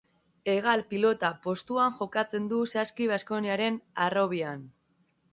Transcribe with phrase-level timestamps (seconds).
[0.51, 3.77] Hegal-pibota postuan jokatzen du Saski Baskoniaren
[4.07, 4.65] harrobian.